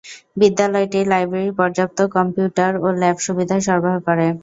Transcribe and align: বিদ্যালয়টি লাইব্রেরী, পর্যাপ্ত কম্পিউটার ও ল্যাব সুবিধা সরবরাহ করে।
বিদ্যালয়টি 0.37 0.99
লাইব্রেরী, 1.11 1.51
পর্যাপ্ত 1.59 1.99
কম্পিউটার 2.15 2.71
ও 2.77 2.97
ল্যাব 3.01 3.17
সুবিধা 3.25 3.55
সরবরাহ 3.67 3.97
করে। 4.07 4.27